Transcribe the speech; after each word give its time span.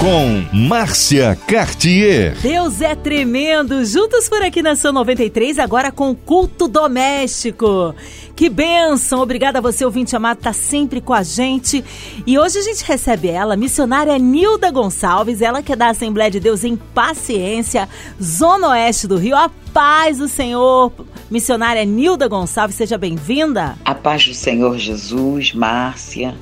Com 0.00 0.42
Márcia 0.66 1.36
Cartier. 1.46 2.34
Deus 2.40 2.80
é 2.80 2.94
tremendo. 2.94 3.84
Juntos 3.84 4.30
por 4.30 4.40
aqui 4.40 4.62
na 4.62 4.74
São 4.74 4.94
93, 4.94 5.58
agora 5.58 5.92
com 5.92 6.14
culto 6.14 6.66
doméstico. 6.66 7.94
Que 8.34 8.48
bênção! 8.48 9.20
Obrigada 9.20 9.58
a 9.58 9.60
você, 9.60 9.84
ouvinte 9.84 10.16
amado, 10.16 10.38
tá 10.38 10.54
sempre 10.54 11.02
com 11.02 11.12
a 11.12 11.22
gente. 11.22 11.84
E 12.26 12.38
hoje 12.38 12.60
a 12.60 12.62
gente 12.62 12.82
recebe 12.82 13.28
ela, 13.28 13.58
missionária 13.58 14.16
Nilda 14.16 14.70
Gonçalves, 14.70 15.42
ela 15.42 15.62
que 15.62 15.74
é 15.74 15.76
da 15.76 15.90
Assembleia 15.90 16.30
de 16.30 16.40
Deus 16.40 16.64
em 16.64 16.76
Paciência, 16.76 17.86
Zona 18.22 18.68
Oeste 18.70 19.06
do 19.06 19.18
Rio. 19.18 19.36
A 19.36 19.50
paz 19.74 20.16
do 20.16 20.28
Senhor, 20.28 20.94
missionária 21.30 21.84
Nilda 21.84 22.26
Gonçalves, 22.26 22.74
seja 22.74 22.96
bem-vinda. 22.96 23.76
A 23.84 23.94
paz 23.94 24.26
do 24.26 24.32
Senhor 24.32 24.78
Jesus, 24.78 25.52
Márcia. 25.52 26.34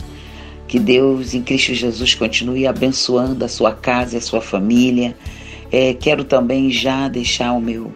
Que 0.68 0.78
Deus 0.78 1.32
em 1.32 1.42
Cristo 1.42 1.72
Jesus 1.72 2.14
continue 2.14 2.66
abençoando 2.66 3.42
a 3.44 3.48
sua 3.48 3.72
casa 3.72 4.14
e 4.14 4.18
a 4.18 4.20
sua 4.20 4.42
família. 4.42 5.16
É, 5.72 5.94
quero 5.94 6.24
também 6.24 6.70
já 6.70 7.08
deixar 7.08 7.52
o 7.52 7.60
meu, 7.60 7.92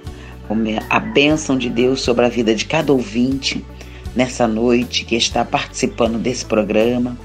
a 0.88 0.98
bênção 0.98 1.56
de 1.56 1.68
Deus 1.68 2.00
sobre 2.00 2.24
a 2.24 2.28
vida 2.28 2.54
de 2.54 2.64
cada 2.64 2.92
ouvinte 2.92 3.62
nessa 4.16 4.48
noite 4.48 5.04
que 5.04 5.14
está 5.14 5.44
participando 5.44 6.18
desse 6.18 6.46
programa. 6.46 7.16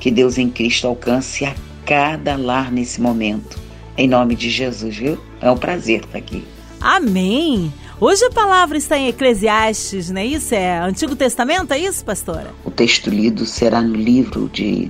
Que 0.00 0.10
Deus 0.10 0.36
em 0.36 0.50
Cristo 0.50 0.86
alcance 0.86 1.44
a 1.44 1.54
cada 1.86 2.36
lar 2.36 2.70
nesse 2.72 3.00
momento. 3.00 3.58
Em 3.96 4.06
nome 4.06 4.34
de 4.34 4.50
Jesus, 4.50 4.96
viu? 4.96 5.18
É 5.40 5.50
um 5.50 5.56
prazer 5.56 6.00
estar 6.00 6.18
aqui. 6.18 6.44
Amém. 6.80 7.72
Hoje 8.00 8.24
a 8.26 8.30
palavra 8.30 8.78
está 8.78 8.96
em 8.96 9.08
Eclesiastes, 9.08 10.08
não 10.08 10.20
é 10.20 10.24
isso? 10.24 10.54
É 10.54 10.78
Antigo 10.78 11.16
Testamento, 11.16 11.72
é 11.72 11.78
isso, 11.80 12.04
pastora? 12.04 12.54
O 12.64 12.70
texto 12.70 13.10
lido 13.10 13.44
será 13.44 13.82
no 13.82 13.96
livro 13.96 14.48
de 14.52 14.88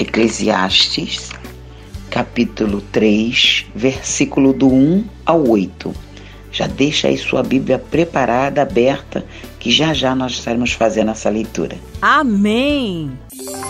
Eclesiastes, 0.00 1.30
capítulo 2.10 2.80
3, 2.90 3.66
versículo 3.72 4.52
do 4.52 4.66
1 4.66 5.04
ao 5.24 5.48
8. 5.48 5.94
Já 6.50 6.66
deixa 6.66 7.06
aí 7.06 7.16
sua 7.16 7.44
Bíblia 7.44 7.78
preparada, 7.78 8.62
aberta, 8.62 9.24
que 9.60 9.70
já 9.70 9.94
já 9.94 10.12
nós 10.12 10.32
estaremos 10.32 10.72
fazendo 10.72 11.12
essa 11.12 11.30
leitura. 11.30 11.76
Amém! 12.02 13.12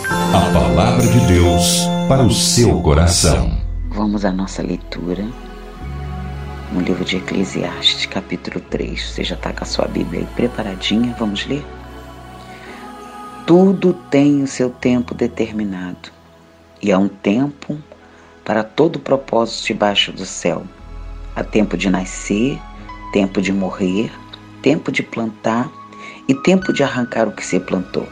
A 0.09 0.51
palavra 0.51 1.05
de 1.05 1.19
Deus 1.27 1.81
para 2.07 2.23
o 2.23 2.31
seu 2.31 2.81
coração. 2.81 3.61
Vamos 3.91 4.25
à 4.25 4.31
nossa 4.31 4.63
leitura 4.63 5.23
no 6.71 6.81
livro 6.81 7.05
de 7.05 7.17
Eclesiastes, 7.17 8.05
capítulo 8.05 8.59
3. 8.59 9.01
Você 9.01 9.23
já 9.23 9.35
está 9.35 9.53
com 9.53 9.63
a 9.63 9.67
sua 9.67 9.85
Bíblia 9.87 10.21
aí 10.21 10.27
preparadinha? 10.35 11.15
Vamos 11.19 11.45
ler? 11.45 11.63
Tudo 13.45 13.93
tem 14.09 14.41
o 14.41 14.47
seu 14.47 14.69
tempo 14.69 15.13
determinado, 15.13 16.09
e 16.81 16.91
há 16.91 16.97
um 16.97 17.07
tempo 17.07 17.77
para 18.43 18.63
todo 18.63 18.99
propósito 18.99 19.67
debaixo 19.67 20.11
do 20.11 20.25
céu. 20.25 20.63
Há 21.35 21.43
tempo 21.43 21.77
de 21.77 21.89
nascer, 21.89 22.59
tempo 23.13 23.41
de 23.41 23.51
morrer, 23.51 24.11
tempo 24.61 24.91
de 24.91 25.03
plantar 25.03 25.69
e 26.27 26.33
tempo 26.33 26.73
de 26.73 26.83
arrancar 26.83 27.27
o 27.27 27.31
que 27.31 27.45
se 27.45 27.59
plantou, 27.59 28.07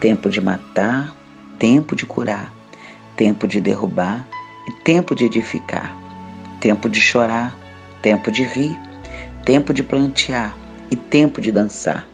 tempo 0.00 0.28
de 0.28 0.40
matar, 0.40 1.14
tempo 1.58 1.94
de 1.94 2.04
curar, 2.04 2.52
tempo 3.16 3.46
de 3.46 3.60
derrubar 3.60 4.26
e 4.68 4.72
tempo 4.82 5.14
de 5.14 5.24
edificar, 5.24 5.96
tempo 6.60 6.88
de 6.88 7.00
chorar 7.00 7.57
tempo 8.08 8.32
de 8.32 8.42
rir, 8.42 8.74
tempo 9.44 9.74
de 9.74 9.82
plantear 9.82 10.56
e 10.90 10.96
tempo 10.96 11.42
de 11.42 11.52
dançar, 11.52 12.06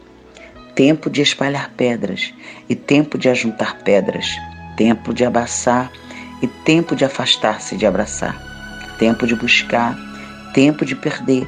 tempo 0.75 1.09
de 1.09 1.21
espalhar 1.21 1.71
pedras 1.77 2.33
e 2.67 2.75
tempo 2.75 3.17
de 3.17 3.29
ajuntar 3.29 3.77
pedras, 3.77 4.27
tempo 4.75 5.13
de 5.13 5.23
abraçar 5.23 5.89
e 6.41 6.47
tempo 6.47 6.97
de 6.97 7.05
afastar-se 7.05 7.77
de 7.77 7.85
abraçar, 7.85 8.35
tempo 8.99 9.25
de 9.25 9.35
buscar, 9.35 9.97
tempo 10.53 10.83
de 10.83 10.97
perder, 10.97 11.47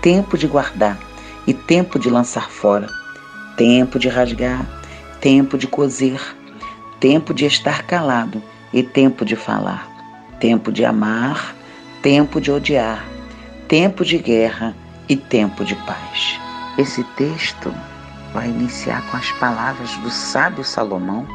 tempo 0.00 0.38
de 0.38 0.46
guardar 0.46 0.96
e 1.44 1.52
tempo 1.52 1.98
de 1.98 2.08
lançar 2.08 2.48
fora, 2.50 2.86
tempo 3.56 3.98
de 3.98 4.08
rasgar, 4.08 4.64
tempo 5.20 5.58
de 5.58 5.66
coser, 5.66 6.20
tempo 7.00 7.34
de 7.34 7.46
estar 7.46 7.82
calado 7.82 8.40
e 8.72 8.80
tempo 8.84 9.24
de 9.24 9.34
falar, 9.34 9.88
tempo 10.38 10.70
de 10.70 10.84
amar, 10.84 11.56
tempo 12.00 12.40
de 12.40 12.52
odiar, 12.52 13.11
tempo 13.72 14.04
de 14.04 14.18
guerra 14.18 14.76
e 15.08 15.16
tempo 15.16 15.64
de 15.64 15.74
paz. 15.86 16.38
Esse 16.76 17.02
texto 17.16 17.74
vai 18.34 18.50
iniciar 18.50 19.02
com 19.10 19.16
as 19.16 19.32
palavras 19.32 19.96
do 19.96 20.10
sábio 20.10 20.62
Salomão 20.62 21.26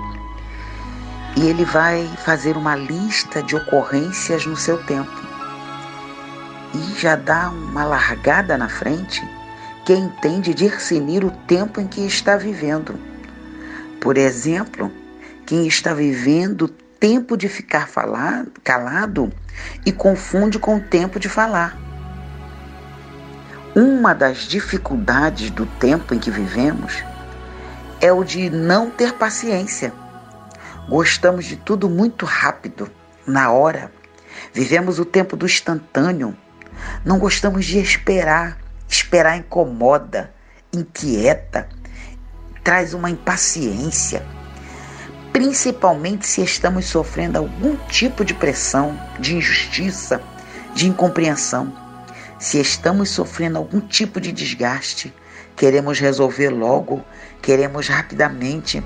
e 1.36 1.48
ele 1.48 1.66
vai 1.66 2.08
fazer 2.24 2.56
uma 2.56 2.76
lista 2.76 3.42
de 3.42 3.56
ocorrências 3.56 4.46
no 4.46 4.56
seu 4.56 4.78
tempo. 4.84 5.20
E 6.76 7.00
já 7.00 7.16
dá 7.16 7.50
uma 7.50 7.84
largada 7.84 8.56
na 8.56 8.70
frente 8.70 9.28
que 9.84 9.94
entende 9.94 10.54
discernir 10.54 11.24
o 11.24 11.32
tempo 11.32 11.82
em 11.82 11.88
que 11.88 12.02
está 12.02 12.38
vivendo. 12.38 13.00
Por 14.00 14.16
exemplo, 14.16 14.92
quem 15.44 15.66
está 15.66 15.92
vivendo 15.92 16.68
tempo 17.00 17.36
de 17.36 17.50
ficar 17.50 17.88
falado, 17.88 18.52
calado 18.64 19.34
e 19.84 19.92
confunde 19.92 20.60
com 20.60 20.76
o 20.76 20.82
tempo 20.82 21.20
de 21.20 21.28
falar. 21.28 21.87
Uma 23.80 24.16
das 24.16 24.40
dificuldades 24.40 25.52
do 25.52 25.68
tempo 25.68 26.12
em 26.12 26.18
que 26.18 26.32
vivemos 26.32 27.04
é 28.02 28.12
o 28.12 28.24
de 28.24 28.50
não 28.50 28.90
ter 28.90 29.14
paciência. 29.14 29.94
Gostamos 30.90 31.46
de 31.46 31.58
tudo 31.58 31.88
muito 31.88 32.26
rápido, 32.26 32.90
na 33.24 33.52
hora. 33.52 33.92
Vivemos 34.52 34.98
o 34.98 35.06
tempo 35.06 35.38
do 35.38 35.46
instantâneo. 35.46 36.36
Não 37.06 37.20
gostamos 37.20 37.68
de 37.68 37.78
esperar. 37.78 38.58
Esperar 38.90 39.38
incomoda, 39.38 40.34
inquieta, 40.74 41.70
traz 42.64 42.96
uma 42.96 43.12
impaciência. 43.12 44.26
Principalmente 45.32 46.26
se 46.26 46.42
estamos 46.42 46.88
sofrendo 46.88 47.38
algum 47.38 47.76
tipo 47.90 48.26
de 48.26 48.34
pressão, 48.34 49.00
de 49.20 49.36
injustiça, 49.36 50.20
de 50.74 50.88
incompreensão. 50.88 51.87
Se 52.40 52.60
estamos 52.60 53.10
sofrendo 53.10 53.58
algum 53.58 53.80
tipo 53.80 54.22
de 54.22 54.32
desgaste, 54.32 55.14
queremos 55.56 56.00
resolver 56.00 56.50
logo, 56.50 57.04
queremos 57.42 57.88
rapidamente. 57.88 58.84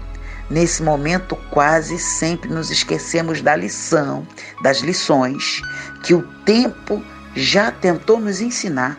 Nesse 0.50 0.82
momento, 0.82 1.36
quase 1.50 2.00
sempre 2.00 2.50
nos 2.50 2.72
esquecemos 2.72 3.42
da 3.42 3.56
lição, 3.56 4.26
das 4.62 4.80
lições 4.80 5.62
que 6.04 6.14
o 6.14 6.24
tempo 6.44 7.04
já 7.36 7.72
tentou 7.72 8.20
nos 8.20 8.40
ensinar, 8.42 8.98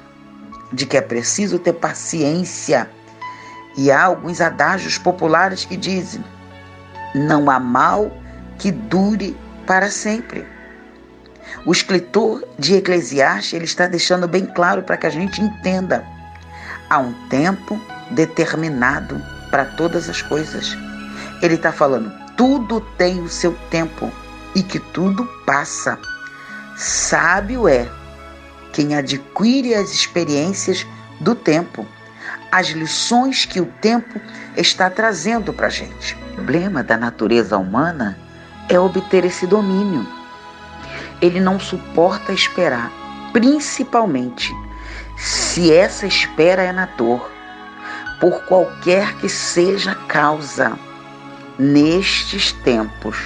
de 0.73 0.87
que 0.87 0.97
é 0.97 1.01
preciso 1.01 1.59
ter 1.59 1.75
paciência. 1.75 2.91
E 3.77 3.91
há 3.91 4.05
alguns 4.05 4.41
adágios 4.41 4.99
populares 4.99 5.65
que 5.65 5.77
dizem: 5.79 6.23
não 7.15 7.51
há 7.51 7.59
mal 7.59 8.11
que 8.59 8.71
dure 8.71 9.37
para 9.67 9.91
sempre. 9.91 10.52
O 11.65 11.73
escritor 11.73 12.45
de 12.59 12.75
Eclesiastes 12.75 13.53
ele 13.53 13.65
está 13.65 13.87
deixando 13.87 14.27
bem 14.27 14.47
claro 14.47 14.83
para 14.83 14.97
que 14.97 15.07
a 15.07 15.11
gente 15.11 15.41
entenda. 15.41 16.05
Há 16.89 16.99
um 16.99 17.13
tempo 17.29 17.81
determinado 18.11 19.21
para 19.51 19.65
todas 19.65 20.09
as 20.09 20.23
coisas. 20.23 20.77
Ele 21.41 21.55
está 21.55 21.73
falando, 21.73 22.13
tudo 22.37 22.81
tem 22.97 23.21
o 23.21 23.29
seu 23.29 23.53
tempo 23.71 24.11
e 24.55 24.63
que 24.63 24.79
tudo 24.79 25.25
passa. 25.47 25.99
Sábio 26.77 27.69
é 27.69 27.89
quem 28.73 28.95
adquire 28.97 29.75
as 29.75 29.93
experiências 29.93 30.87
do 31.21 31.35
tempo, 31.35 31.87
as 32.51 32.69
lições 32.69 33.45
que 33.45 33.61
o 33.61 33.67
tempo 33.81 34.21
está 34.57 34.91
trazendo 34.91 35.53
para 35.53 35.67
a 35.67 35.71
gente. 35.71 36.15
O 36.15 36.35
problema 36.35 36.83
da 36.83 36.97
natureza 36.97 37.57
humana 37.57 38.19
é 38.69 38.79
obter 38.79 39.25
esse 39.25 39.47
domínio 39.47 40.22
ele 41.23 41.41
não 41.41 41.59
suporta 41.59 42.33
esperar, 42.33 42.93
principalmente 43.33 44.53
se 45.17 45.73
essa 45.73 46.05
espera 46.05 46.63
é 46.63 46.73
na 46.73 46.87
dor, 46.87 47.31
por 48.21 48.43
qualquer 48.45 49.15
que 49.19 49.29
seja 49.29 49.93
a 49.93 49.95
causa. 49.95 50.77
Nestes 51.59 52.53
tempos, 52.53 53.17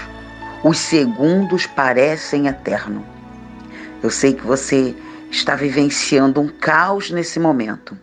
os 0.63 0.79
segundos 0.79 1.67
parecem 1.67 2.49
eternos. 2.49 3.05
Eu 4.03 4.11
sei 4.11 4.35
que 4.35 4.45
você 4.45 4.95
está 5.31 5.55
vivenciando 5.55 6.41
um 6.41 6.49
caos 6.49 7.11
nesse 7.11 7.41
momento. 7.41 7.97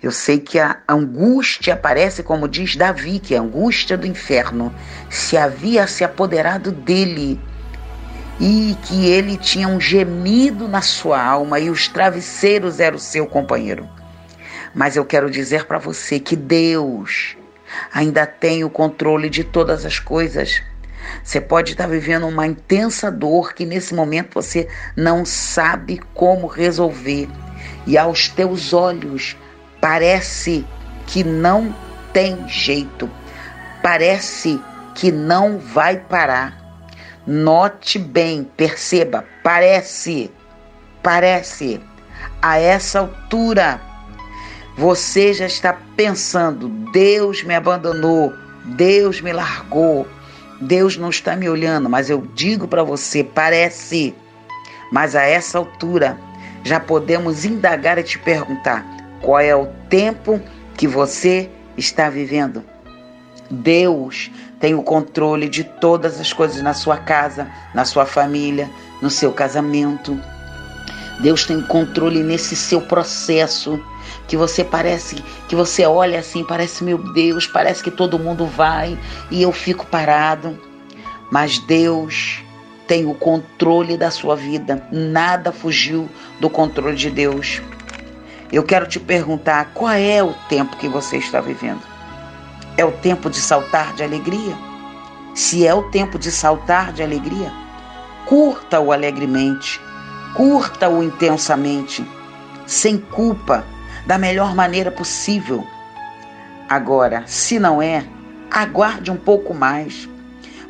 Eu 0.00 0.12
sei 0.12 0.38
que 0.38 0.58
a 0.58 0.78
angústia 0.88 1.74
aparece, 1.74 2.22
como 2.22 2.48
diz 2.48 2.76
Davi, 2.76 3.18
que 3.18 3.34
a 3.34 3.40
angústia 3.40 3.98
do 3.98 4.06
inferno 4.06 4.72
se 5.10 5.36
havia 5.36 5.86
se 5.86 6.04
apoderado 6.04 6.70
dele 6.70 7.38
e 8.40 8.76
que 8.84 9.06
ele 9.06 9.36
tinha 9.36 9.66
um 9.66 9.80
gemido 9.80 10.68
na 10.68 10.80
sua 10.80 11.22
alma 11.22 11.58
e 11.58 11.70
os 11.70 11.88
travesseiros 11.88 12.78
eram 12.78 12.98
seu 12.98 13.26
companheiro. 13.26 13.88
Mas 14.74 14.96
eu 14.96 15.04
quero 15.04 15.30
dizer 15.30 15.64
para 15.66 15.78
você 15.78 16.20
que 16.20 16.36
Deus 16.36 17.36
ainda 17.92 18.26
tem 18.26 18.64
o 18.64 18.70
controle 18.70 19.28
de 19.28 19.42
todas 19.42 19.84
as 19.84 19.98
coisas. 19.98 20.62
Você 21.24 21.40
pode 21.40 21.72
estar 21.72 21.86
vivendo 21.86 22.26
uma 22.26 22.46
intensa 22.46 23.10
dor 23.10 23.54
que 23.54 23.64
nesse 23.64 23.94
momento 23.94 24.34
você 24.34 24.68
não 24.96 25.24
sabe 25.24 26.00
como 26.14 26.46
resolver. 26.46 27.28
E 27.86 27.96
aos 27.96 28.28
teus 28.28 28.72
olhos 28.72 29.36
parece 29.80 30.66
que 31.06 31.24
não 31.24 31.74
tem 32.12 32.46
jeito. 32.48 33.10
Parece 33.82 34.60
que 34.94 35.10
não 35.10 35.58
vai 35.58 35.96
parar. 35.96 36.67
Note 37.30 37.98
bem, 37.98 38.42
perceba, 38.56 39.22
parece, 39.44 40.30
parece, 41.02 41.78
a 42.40 42.58
essa 42.58 43.00
altura, 43.00 43.78
você 44.78 45.34
já 45.34 45.44
está 45.44 45.76
pensando: 45.94 46.70
Deus 46.90 47.42
me 47.42 47.54
abandonou, 47.54 48.32
Deus 48.64 49.20
me 49.20 49.30
largou, 49.30 50.08
Deus 50.58 50.96
não 50.96 51.10
está 51.10 51.36
me 51.36 51.50
olhando, 51.50 51.90
mas 51.90 52.08
eu 52.08 52.26
digo 52.32 52.66
para 52.66 52.82
você: 52.82 53.22
parece, 53.22 54.14
mas 54.90 55.14
a 55.14 55.22
essa 55.22 55.58
altura 55.58 56.18
já 56.64 56.80
podemos 56.80 57.44
indagar 57.44 57.98
e 57.98 58.04
te 58.04 58.18
perguntar: 58.18 58.82
qual 59.20 59.38
é 59.38 59.54
o 59.54 59.66
tempo 59.90 60.40
que 60.78 60.88
você 60.88 61.50
está 61.76 62.08
vivendo? 62.08 62.64
Deus 63.50 64.30
tem 64.60 64.74
o 64.74 64.82
controle 64.82 65.48
de 65.48 65.64
todas 65.64 66.20
as 66.20 66.32
coisas 66.32 66.62
na 66.62 66.74
sua 66.74 66.96
casa, 66.96 67.48
na 67.74 67.84
sua 67.84 68.04
família, 68.04 68.68
no 69.00 69.10
seu 69.10 69.32
casamento. 69.32 70.18
Deus 71.20 71.44
tem 71.44 71.60
controle 71.62 72.22
nesse 72.22 72.54
seu 72.54 72.80
processo 72.80 73.80
que 74.26 74.36
você 74.36 74.62
parece, 74.62 75.16
que 75.48 75.56
você 75.56 75.84
olha 75.86 76.18
assim, 76.18 76.44
parece 76.44 76.84
meu 76.84 76.98
Deus, 77.12 77.46
parece 77.46 77.82
que 77.82 77.90
todo 77.90 78.18
mundo 78.18 78.46
vai 78.46 78.98
e 79.30 79.42
eu 79.42 79.52
fico 79.52 79.86
parado. 79.86 80.58
Mas 81.30 81.58
Deus 81.58 82.42
tem 82.86 83.06
o 83.06 83.14
controle 83.14 83.96
da 83.96 84.10
sua 84.10 84.34
vida. 84.34 84.86
Nada 84.90 85.52
fugiu 85.52 86.08
do 86.40 86.48
controle 86.48 86.96
de 86.96 87.10
Deus. 87.10 87.60
Eu 88.50 88.62
quero 88.62 88.86
te 88.86 88.98
perguntar, 88.98 89.72
qual 89.74 89.92
é 89.92 90.22
o 90.22 90.32
tempo 90.48 90.76
que 90.76 90.88
você 90.88 91.18
está 91.18 91.40
vivendo? 91.40 91.82
É 92.78 92.84
o 92.84 92.92
tempo 92.92 93.28
de 93.28 93.40
saltar 93.40 93.92
de 93.92 94.04
alegria? 94.04 94.56
Se 95.34 95.66
é 95.66 95.74
o 95.74 95.90
tempo 95.90 96.16
de 96.16 96.30
saltar 96.30 96.92
de 96.92 97.02
alegria, 97.02 97.52
curta-o 98.24 98.92
alegremente, 98.92 99.80
curta-o 100.36 101.02
intensamente, 101.02 102.06
sem 102.68 102.96
culpa, 102.96 103.64
da 104.06 104.16
melhor 104.16 104.54
maneira 104.54 104.92
possível. 104.92 105.66
Agora, 106.68 107.24
se 107.26 107.58
não 107.58 107.82
é, 107.82 108.04
aguarde 108.48 109.10
um 109.10 109.16
pouco 109.16 109.52
mais, 109.52 110.08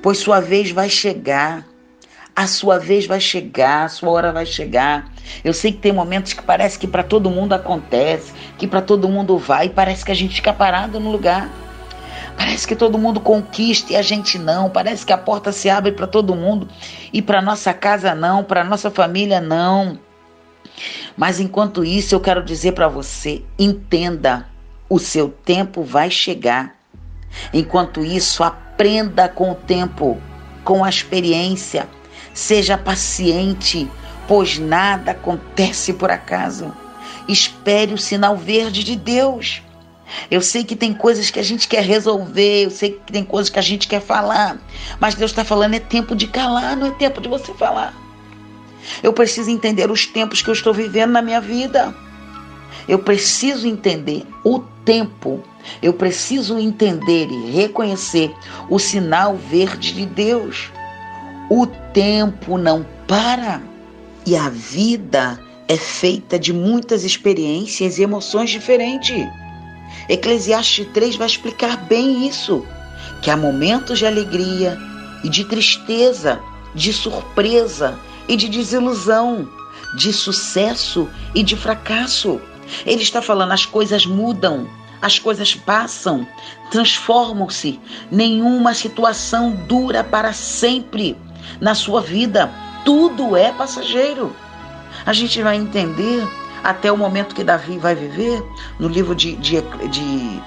pois 0.03 0.17
sua 0.17 0.41
vez 0.41 0.71
vai 0.71 0.89
chegar. 0.89 1.63
A 2.35 2.47
sua 2.47 2.79
vez 2.79 3.07
vai 3.07 3.21
chegar, 3.21 3.85
a 3.85 3.89
sua 3.89 4.09
hora 4.09 4.33
vai 4.33 4.47
chegar. 4.47 5.13
Eu 5.45 5.53
sei 5.53 5.73
que 5.73 5.79
tem 5.79 5.93
momentos 5.93 6.33
que 6.33 6.43
parece 6.43 6.79
que 6.79 6.87
para 6.87 7.03
todo 7.03 7.29
mundo 7.29 7.53
acontece, 7.53 8.33
que 8.57 8.67
para 8.67 8.81
todo 8.81 9.11
mundo 9.11 9.37
vai, 9.37 9.67
e 9.67 9.71
parece 9.71 10.07
que 10.07 10.13
a 10.13 10.15
gente 10.15 10.37
fica 10.37 10.55
parado 10.55 10.99
no 10.99 11.13
lugar. 11.13 11.68
Parece 12.39 12.69
que 12.69 12.77
todo 12.77 12.97
mundo 12.97 13.19
conquista 13.19 13.93
e 13.93 13.97
a 13.97 14.03
gente 14.03 14.39
não. 14.39 14.71
Parece 14.71 15.05
que 15.05 15.13
a 15.13 15.19
porta 15.19 15.51
se 15.51 15.69
abre 15.69 15.91
para 15.91 16.07
todo 16.07 16.37
mundo 16.37 16.69
e 17.13 17.21
para 17.21 17.43
nossa 17.43 17.75
casa 17.75 18.15
não, 18.15 18.45
para 18.45 18.63
nossa 18.63 18.93
família 18.93 19.41
não. 19.41 19.99
Mas 21.17 21.41
enquanto 21.41 21.85
isso, 21.85 22.15
eu 22.15 22.21
quero 22.21 22.45
dizer 22.45 22.73
para 22.73 22.87
você: 22.87 23.43
entenda, 23.59 24.47
o 24.89 25.01
seu 25.01 25.29
tempo 25.29 25.83
vai 25.83 26.13
chegar. 26.13 26.77
Enquanto 27.53 28.05
isso, 28.05 28.45
aprenda 28.45 29.29
com 29.29 29.51
o 29.51 29.57
tempo, 29.57 30.17
com 30.63 30.85
a 30.85 30.89
experiência. 30.89 31.89
Seja 32.33 32.79
paciente, 32.79 33.91
pois 34.29 34.59
nada 34.61 35.11
acontece 35.11 35.93
por 35.93 36.09
acaso. 36.09 36.73
Espere 37.29 37.93
o 37.93 37.99
sinal 37.99 38.37
verde 38.37 38.85
de 38.85 38.95
Deus. 38.95 39.61
Eu 40.31 40.41
sei 40.41 40.65
que 40.65 40.77
tem 40.77 40.95
coisas 40.95 41.31
que 41.31 41.39
a 41.39 41.43
gente 41.43 41.69
quer 41.69 41.83
resolver, 41.83 42.65
eu 42.65 42.71
sei 42.71 42.93
que 42.93 43.13
tem 43.13 43.25
coisas 43.25 43.51
que 43.51 43.59
a 43.59 43.63
gente 43.63 43.87
quer 43.87 44.01
falar, 44.01 44.59
mas 44.99 45.15
Deus 45.15 45.31
está 45.31 45.45
falando: 45.45 45.75
é 45.75 45.81
tempo 45.81 46.15
de 46.15 46.27
calar, 46.27 46.77
não 46.77 46.89
é 46.89 46.91
tempo 46.91 47.21
de 47.21 47.29
você 47.29 47.53
falar. 47.55 47.95
Eu 49.03 49.13
preciso 49.13 49.51
entender 49.51 49.91
os 49.91 50.07
tempos 50.07 50.43
que 50.43 50.49
eu 50.49 50.55
estou 50.55 50.73
vivendo 50.73 51.13
na 51.13 51.23
minha 51.23 51.41
vida. 51.41 51.95
Eu 52.89 52.99
preciso 52.99 53.67
entender 53.67 54.25
o 54.43 54.61
tempo. 54.85 55.43
Eu 55.83 55.93
preciso 55.93 56.59
entender 56.59 57.29
e 57.29 57.51
reconhecer 57.51 58.35
o 58.71 58.79
sinal 58.79 59.37
verde 59.37 59.93
de 59.93 60.07
Deus. 60.07 60.71
O 61.51 61.67
tempo 61.67 62.57
não 62.57 62.87
para 63.07 63.61
e 64.25 64.37
a 64.37 64.49
vida 64.49 65.39
é 65.67 65.77
feita 65.77 66.39
de 66.39 66.53
muitas 66.53 67.05
experiências 67.05 67.99
e 67.99 68.03
emoções 68.03 68.51
diferentes. 68.51 69.27
Eclesiastes 70.09 70.87
3 70.93 71.17
vai 71.17 71.27
explicar 71.27 71.77
bem 71.77 72.27
isso, 72.27 72.67
que 73.23 73.31
há 73.31 73.37
momentos 73.37 73.99
de 73.99 74.07
alegria 74.07 74.79
e 75.23 75.29
de 75.29 75.45
tristeza, 75.45 76.41
de 76.75 76.93
surpresa 76.93 77.99
e 78.29 78.37
de 78.37 78.49
desilusão, 78.49 79.49
de 79.97 80.13
sucesso 80.13 81.09
e 81.35 81.43
de 81.43 81.57
fracasso. 81.57 82.41
Ele 82.85 83.03
está 83.03 83.23
falando 83.23 83.53
as 83.53 83.65
coisas 83.65 84.05
mudam, 84.05 84.69
as 85.01 85.19
coisas 85.19 85.55
passam, 85.55 86.27
transformam-se. 86.71 87.81
Nenhuma 88.11 88.75
situação 88.75 89.53
dura 89.67 90.05
para 90.05 90.33
sempre 90.33 91.17
na 91.61 91.75
sua 91.75 92.01
vida. 92.01 92.51
Tudo 92.85 93.37
é 93.37 93.53
passageiro. 93.53 94.35
A 95.07 95.13
gente 95.13 95.41
vai 95.43 95.57
entender 95.57 96.27
até 96.63 96.91
o 96.91 96.97
momento 96.97 97.35
que 97.35 97.45
Davi 97.45 97.79
vai 97.79 97.95
viver, 97.95 98.43
no 98.79 98.89
livro 98.89 99.15
de, 99.15 99.37
de, 99.37 99.61
de, 99.91 100.43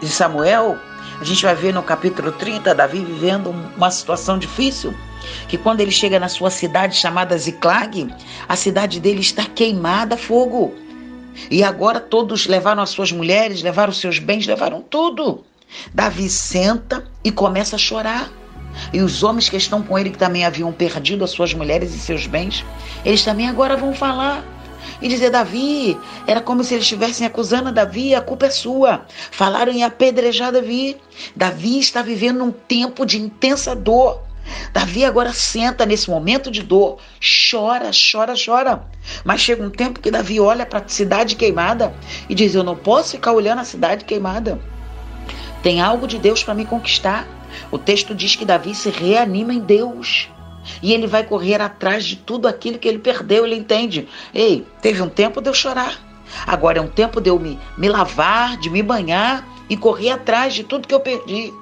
de 0.00 0.08
Samuel, 0.08 0.78
a 1.20 1.24
gente 1.24 1.42
vai 1.42 1.54
ver 1.54 1.74
no 1.74 1.82
capítulo 1.82 2.32
30, 2.32 2.74
Davi 2.74 3.04
vivendo 3.04 3.50
uma 3.76 3.90
situação 3.90 4.38
difícil, 4.38 4.94
que 5.48 5.58
quando 5.58 5.80
ele 5.80 5.90
chega 5.90 6.18
na 6.18 6.28
sua 6.28 6.50
cidade 6.50 6.96
chamada 6.96 7.36
Ziclag, 7.36 8.08
a 8.48 8.56
cidade 8.56 9.00
dele 9.00 9.20
está 9.20 9.44
queimada 9.44 10.14
a 10.14 10.18
fogo. 10.18 10.74
E 11.50 11.62
agora 11.62 12.00
todos 12.00 12.46
levaram 12.46 12.82
as 12.82 12.90
suas 12.90 13.12
mulheres, 13.12 13.62
levaram 13.62 13.90
os 13.90 14.00
seus 14.00 14.18
bens, 14.18 14.46
levaram 14.46 14.82
tudo. 14.82 15.44
Davi 15.92 16.28
senta 16.28 17.04
e 17.22 17.30
começa 17.30 17.76
a 17.76 17.78
chorar. 17.78 18.30
E 18.92 19.00
os 19.00 19.22
homens 19.22 19.48
que 19.48 19.56
estão 19.56 19.82
com 19.82 19.98
ele, 19.98 20.10
que 20.10 20.18
também 20.18 20.44
haviam 20.44 20.72
perdido 20.72 21.24
as 21.24 21.30
suas 21.30 21.52
mulheres 21.52 21.94
e 21.94 21.98
seus 21.98 22.26
bens, 22.26 22.64
eles 23.04 23.22
também 23.22 23.48
agora 23.48 23.76
vão 23.76 23.92
falar 23.94 24.44
e 25.00 25.08
dizer: 25.08 25.30
Davi, 25.30 25.98
era 26.26 26.40
como 26.40 26.64
se 26.64 26.74
eles 26.74 26.84
estivessem 26.84 27.26
acusando 27.26 27.72
Davi, 27.72 28.14
a 28.14 28.20
culpa 28.20 28.46
é 28.46 28.50
sua. 28.50 29.06
Falaram 29.30 29.72
em 29.72 29.84
apedrejar 29.84 30.52
Davi. 30.52 30.96
Davi 31.34 31.78
está 31.78 32.02
vivendo 32.02 32.44
um 32.44 32.50
tempo 32.50 33.04
de 33.04 33.20
intensa 33.20 33.74
dor. 33.74 34.22
Davi 34.72 35.04
agora 35.04 35.32
senta 35.32 35.86
nesse 35.86 36.10
momento 36.10 36.50
de 36.50 36.62
dor, 36.62 36.98
chora, 37.50 37.90
chora, 37.92 38.34
chora. 38.34 38.82
Mas 39.24 39.40
chega 39.40 39.62
um 39.62 39.70
tempo 39.70 40.00
que 40.00 40.10
Davi 40.10 40.40
olha 40.40 40.66
para 40.66 40.80
a 40.80 40.88
cidade 40.88 41.36
queimada 41.36 41.94
e 42.28 42.34
diz: 42.34 42.54
Eu 42.54 42.64
não 42.64 42.76
posso 42.76 43.12
ficar 43.12 43.32
olhando 43.32 43.60
a 43.60 43.64
cidade 43.64 44.04
queimada. 44.04 44.60
Tem 45.62 45.80
algo 45.80 46.06
de 46.06 46.18
Deus 46.18 46.42
para 46.42 46.54
me 46.54 46.64
conquistar. 46.64 47.26
O 47.70 47.78
texto 47.78 48.14
diz 48.14 48.36
que 48.36 48.44
Davi 48.44 48.74
se 48.74 48.90
reanima 48.90 49.52
em 49.52 49.60
Deus. 49.60 50.28
E 50.82 50.92
ele 50.92 51.06
vai 51.06 51.24
correr 51.24 51.60
atrás 51.60 52.04
de 52.04 52.16
tudo 52.16 52.46
aquilo 52.46 52.78
que 52.78 52.88
ele 52.88 52.98
perdeu. 52.98 53.44
Ele 53.44 53.56
entende: 53.56 54.08
ei, 54.34 54.66
teve 54.80 55.02
um 55.02 55.08
tempo 55.08 55.40
de 55.40 55.48
eu 55.48 55.54
chorar. 55.54 55.98
Agora 56.46 56.78
é 56.78 56.82
um 56.82 56.88
tempo 56.88 57.20
de 57.20 57.30
eu 57.30 57.38
me, 57.38 57.58
me 57.76 57.88
lavar, 57.88 58.56
de 58.56 58.70
me 58.70 58.82
banhar 58.82 59.46
e 59.68 59.76
correr 59.76 60.10
atrás 60.10 60.54
de 60.54 60.64
tudo 60.64 60.86
que 60.86 60.94
eu 60.94 61.00
perdi. 61.00 61.52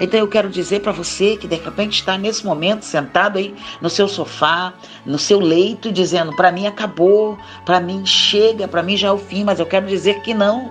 Então 0.00 0.20
eu 0.20 0.28
quero 0.28 0.48
dizer 0.48 0.80
para 0.80 0.92
você 0.92 1.36
que 1.36 1.48
de 1.48 1.56
repente 1.56 2.00
está 2.00 2.18
nesse 2.18 2.44
momento 2.44 2.84
sentado 2.84 3.38
aí 3.38 3.54
no 3.80 3.88
seu 3.88 4.08
sofá, 4.08 4.74
no 5.04 5.18
seu 5.18 5.40
leito, 5.40 5.92
dizendo: 5.92 6.34
para 6.34 6.52
mim 6.52 6.66
acabou, 6.66 7.38
para 7.64 7.80
mim 7.80 8.04
chega, 8.04 8.68
para 8.68 8.82
mim 8.82 8.96
já 8.96 9.08
é 9.08 9.12
o 9.12 9.18
fim, 9.18 9.44
mas 9.44 9.58
eu 9.58 9.66
quero 9.66 9.86
dizer 9.86 10.20
que 10.22 10.34
não. 10.34 10.70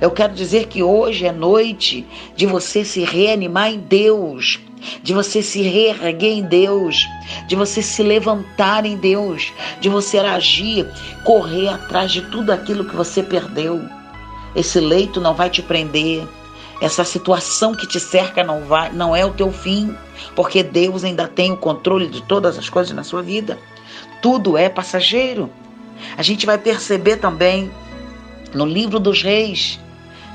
Eu 0.00 0.10
quero 0.10 0.32
dizer 0.32 0.66
que 0.66 0.82
hoje 0.82 1.26
é 1.26 1.32
noite 1.32 2.06
de 2.34 2.46
você 2.46 2.84
se 2.84 3.04
reanimar 3.04 3.70
em 3.70 3.78
Deus, 3.78 4.58
de 5.02 5.14
você 5.14 5.42
se 5.42 5.62
reerguer 5.62 6.38
em 6.38 6.42
Deus, 6.42 7.06
de 7.46 7.56
você 7.56 7.82
se 7.82 8.02
levantar 8.02 8.84
em 8.84 8.96
Deus, 8.96 9.52
de 9.80 9.88
você 9.88 10.18
agir, 10.18 10.86
correr 11.24 11.68
atrás 11.68 12.12
de 12.12 12.22
tudo 12.22 12.50
aquilo 12.52 12.84
que 12.84 12.96
você 12.96 13.22
perdeu. 13.22 13.80
Esse 14.54 14.80
leito 14.80 15.20
não 15.20 15.34
vai 15.34 15.50
te 15.50 15.62
prender, 15.62 16.26
essa 16.80 17.04
situação 17.04 17.74
que 17.74 17.86
te 17.86 17.98
cerca 17.98 18.44
não 18.44 18.64
vai, 18.64 18.92
não 18.92 19.16
é 19.16 19.24
o 19.24 19.32
teu 19.32 19.50
fim, 19.50 19.94
porque 20.34 20.62
Deus 20.62 21.04
ainda 21.04 21.26
tem 21.26 21.52
o 21.52 21.56
controle 21.56 22.06
de 22.06 22.22
todas 22.22 22.58
as 22.58 22.68
coisas 22.68 22.94
na 22.94 23.02
sua 23.02 23.22
vida. 23.22 23.58
Tudo 24.20 24.58
é 24.58 24.68
passageiro. 24.68 25.50
A 26.16 26.22
gente 26.22 26.44
vai 26.44 26.58
perceber 26.58 27.16
também 27.16 27.70
no 28.52 28.66
livro 28.66 29.00
dos 29.00 29.22
reis, 29.22 29.80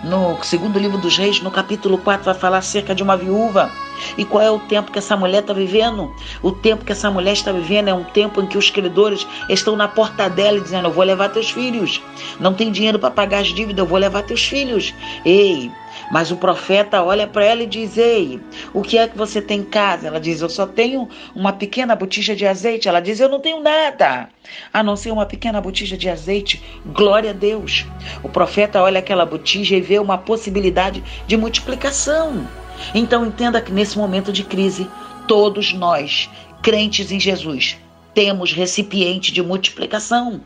no 0.03 0.43
segundo 0.43 0.79
livro 0.79 0.97
dos 0.97 1.15
reis, 1.15 1.41
no 1.41 1.51
capítulo 1.51 1.97
4, 1.99 2.25
vai 2.25 2.33
falar 2.33 2.57
acerca 2.57 2.95
de 2.95 3.03
uma 3.03 3.15
viúva. 3.15 3.71
E 4.17 4.25
qual 4.25 4.43
é 4.43 4.51
o 4.51 4.59
tempo 4.59 4.91
que 4.91 4.99
essa 4.99 5.15
mulher 5.15 5.41
está 5.41 5.53
vivendo? 5.53 6.13
O 6.41 6.51
tempo 6.51 6.85
que 6.85 6.91
essa 6.91 7.09
mulher 7.09 7.33
está 7.33 7.51
vivendo 7.51 7.87
é 7.89 7.93
um 7.93 8.03
tempo 8.03 8.41
em 8.41 8.47
que 8.47 8.57
os 8.57 8.69
credores 8.69 9.25
estão 9.49 9.75
na 9.75 9.87
porta 9.87 10.29
dela 10.29 10.59
dizendo: 10.59 10.87
Eu 10.87 10.91
vou 10.91 11.03
levar 11.03 11.29
teus 11.29 11.49
filhos. 11.49 12.01
Não 12.39 12.53
tem 12.53 12.71
dinheiro 12.71 12.99
para 12.99 13.11
pagar 13.11 13.39
as 13.39 13.47
dívidas, 13.47 13.79
eu 13.79 13.85
vou 13.85 13.97
levar 13.97 14.23
teus 14.23 14.43
filhos. 14.43 14.93
Ei, 15.25 15.71
mas 16.11 16.31
o 16.31 16.37
profeta 16.37 17.01
olha 17.01 17.27
para 17.27 17.45
ela 17.45 17.63
e 17.63 17.67
diz: 17.67 17.97
Ei, 17.97 18.39
o 18.73 18.81
que 18.81 18.97
é 18.97 19.07
que 19.07 19.17
você 19.17 19.41
tem 19.41 19.59
em 19.59 19.63
casa? 19.63 20.07
Ela 20.07 20.19
diz: 20.19 20.41
Eu 20.41 20.49
só 20.49 20.65
tenho 20.65 21.07
uma 21.35 21.53
pequena 21.53 21.95
botija 21.95 22.35
de 22.35 22.45
azeite. 22.45 22.87
Ela 22.87 22.99
diz: 22.99 23.19
Eu 23.19 23.29
não 23.29 23.39
tenho 23.39 23.61
nada, 23.61 24.29
a 24.73 24.83
não 24.83 24.95
ser 24.95 25.11
uma 25.11 25.25
pequena 25.25 25.61
botija 25.61 25.97
de 25.97 26.09
azeite. 26.09 26.61
Glória 26.85 27.31
a 27.31 27.33
Deus. 27.33 27.85
O 28.23 28.29
profeta 28.29 28.81
olha 28.81 28.99
aquela 28.99 29.25
botija 29.25 29.75
e 29.75 29.81
vê 29.81 29.99
uma 29.99 30.17
possibilidade 30.17 31.03
de 31.27 31.37
multiplicação. 31.37 32.47
Então 32.93 33.25
entenda 33.25 33.61
que 33.61 33.71
nesse 33.71 33.97
momento 33.97 34.31
de 34.31 34.43
crise, 34.43 34.87
todos 35.27 35.73
nós, 35.73 36.29
crentes 36.61 37.11
em 37.11 37.19
Jesus, 37.19 37.77
temos 38.13 38.51
recipiente 38.51 39.31
de 39.31 39.41
multiplicação 39.41 40.41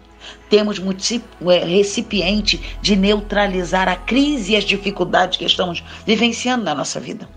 temos 0.50 0.80
é, 0.80 1.66
recipiente 1.66 2.62
de 2.82 2.96
neutralizar 2.96 3.88
a 3.88 3.96
crise 3.96 4.54
e 4.54 4.56
as 4.56 4.64
dificuldades 4.64 5.38
que 5.38 5.46
estamos 5.46 5.84
vivenciando 6.06 6.64
na 6.64 6.76
nossa 6.76 7.00
vida. 7.00 7.28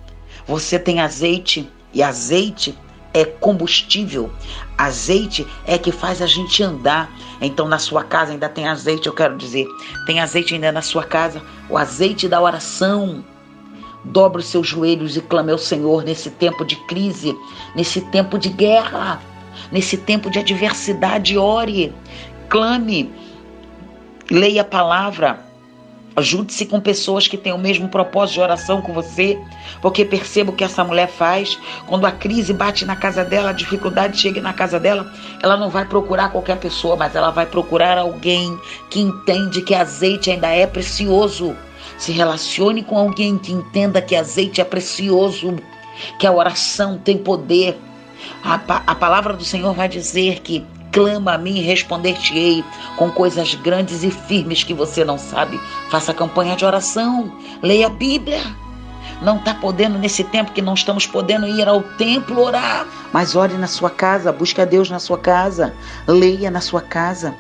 Você 0.46 0.78
tem 0.78 1.00
azeite 1.00 1.68
e 1.92 2.02
azeite 2.02 2.74
é 3.12 3.24
combustível. 3.24 4.30
Azeite 4.76 5.46
é 5.66 5.78
que 5.78 5.90
faz 5.90 6.20
a 6.22 6.26
gente 6.26 6.62
andar. 6.62 7.10
Então, 7.40 7.66
na 7.66 7.78
sua 7.78 8.04
casa 8.04 8.32
ainda 8.32 8.48
tem 8.48 8.68
azeite, 8.68 9.06
eu 9.06 9.14
quero 9.14 9.36
dizer. 9.36 9.66
Tem 10.06 10.20
azeite 10.20 10.54
ainda 10.54 10.70
na 10.70 10.82
sua 10.82 11.04
casa. 11.04 11.42
O 11.68 11.76
azeite 11.76 12.28
da 12.28 12.40
oração. 12.40 13.24
Dobre 14.08 14.40
os 14.40 14.46
seus 14.46 14.66
joelhos 14.66 15.16
e 15.16 15.20
clame 15.20 15.52
ao 15.52 15.58
Senhor 15.58 16.02
nesse 16.02 16.30
tempo 16.30 16.64
de 16.64 16.76
crise, 16.86 17.36
nesse 17.74 18.00
tempo 18.00 18.38
de 18.38 18.48
guerra, 18.48 19.20
nesse 19.70 19.96
tempo 19.96 20.30
de 20.30 20.38
adversidade. 20.38 21.36
Ore 21.36 21.92
clame, 22.48 23.12
leia 24.30 24.62
a 24.62 24.64
palavra, 24.64 25.40
ajude-se 26.16 26.66
com 26.66 26.80
pessoas 26.80 27.28
que 27.28 27.36
têm 27.36 27.52
o 27.52 27.58
mesmo 27.58 27.88
propósito 27.88 28.34
de 28.34 28.40
oração 28.40 28.80
com 28.80 28.92
você, 28.92 29.38
porque 29.80 30.04
perceba 30.04 30.50
o 30.50 30.54
que 30.54 30.64
essa 30.64 30.82
mulher 30.82 31.08
faz. 31.08 31.58
Quando 31.86 32.06
a 32.06 32.10
crise 32.10 32.52
bate 32.52 32.84
na 32.84 32.96
casa 32.96 33.24
dela, 33.24 33.50
a 33.50 33.52
dificuldade 33.52 34.18
chega 34.18 34.40
na 34.40 34.52
casa 34.52 34.80
dela, 34.80 35.12
ela 35.42 35.56
não 35.56 35.70
vai 35.70 35.84
procurar 35.84 36.30
qualquer 36.30 36.56
pessoa, 36.58 36.96
mas 36.96 37.14
ela 37.14 37.30
vai 37.30 37.46
procurar 37.46 37.98
alguém 37.98 38.58
que 38.90 39.00
entende 39.00 39.62
que 39.62 39.74
azeite 39.74 40.30
ainda 40.30 40.48
é 40.48 40.66
precioso. 40.66 41.54
Se 41.96 42.12
relacione 42.12 42.82
com 42.82 42.98
alguém 42.98 43.38
que 43.38 43.52
entenda 43.52 44.02
que 44.02 44.14
azeite 44.14 44.60
é 44.60 44.64
precioso, 44.64 45.56
que 46.18 46.26
a 46.26 46.32
oração 46.32 46.98
tem 46.98 47.18
poder. 47.18 47.78
A, 48.42 48.54
a 48.86 48.94
palavra 48.94 49.34
do 49.34 49.44
Senhor 49.44 49.72
vai 49.74 49.88
dizer 49.88 50.40
que 50.40 50.66
Clama 50.92 51.34
a 51.34 51.38
mim 51.38 51.58
e 51.58 51.62
responder-te-ei 51.62 52.64
com 52.96 53.10
coisas 53.10 53.54
grandes 53.54 54.02
e 54.02 54.10
firmes 54.10 54.64
que 54.64 54.72
você 54.72 55.04
não 55.04 55.18
sabe. 55.18 55.60
Faça 55.90 56.14
campanha 56.14 56.56
de 56.56 56.64
oração, 56.64 57.32
leia 57.62 57.86
a 57.86 57.90
Bíblia. 57.90 58.40
Não 59.20 59.36
está 59.36 59.54
podendo 59.54 59.98
nesse 59.98 60.24
tempo 60.24 60.52
que 60.52 60.62
não 60.62 60.74
estamos 60.74 61.06
podendo 61.06 61.46
ir 61.46 61.68
ao 61.68 61.82
templo 61.82 62.40
orar. 62.40 62.86
Mas 63.12 63.36
ore 63.36 63.54
na 63.54 63.66
sua 63.66 63.90
casa, 63.90 64.32
busque 64.32 64.60
a 64.60 64.64
Deus 64.64 64.88
na 64.88 64.98
sua 64.98 65.18
casa, 65.18 65.74
leia 66.06 66.50
na 66.50 66.60
sua 66.60 66.80
casa. 66.80 67.34